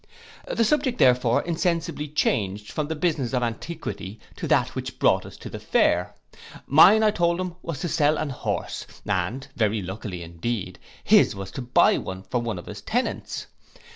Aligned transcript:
The 0.47 0.63
subject 0.65 0.97
therefore 0.97 1.43
insensibly 1.43 2.07
changed 2.07 2.71
from 2.71 2.87
the 2.87 2.95
business 2.95 3.33
of 3.35 3.43
antiquity 3.43 4.19
to 4.37 4.47
that 4.47 4.73
which 4.73 4.97
brought 4.97 5.27
us 5.27 5.35
both 5.35 5.41
to 5.41 5.49
the 5.51 5.59
fair; 5.59 6.15
mine 6.65 7.03
I 7.03 7.11
told 7.11 7.39
him 7.39 7.53
was 7.61 7.81
to 7.81 7.87
sell 7.87 8.17
an 8.17 8.31
horse, 8.31 8.87
and 9.07 9.47
very 9.55 9.83
luckily, 9.83 10.23
indeed, 10.23 10.79
his 11.03 11.35
was 11.35 11.51
to 11.51 11.61
buy 11.61 11.99
one 11.99 12.23
for 12.23 12.41
one 12.41 12.57
of 12.57 12.65
his 12.65 12.81
tenants. 12.81 13.45